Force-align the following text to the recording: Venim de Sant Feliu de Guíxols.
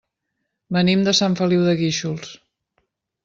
Venim 0.77 1.03
de 1.07 1.13
Sant 1.19 1.37
Feliu 1.41 1.67
de 1.69 1.75
Guíxols. 1.83 2.33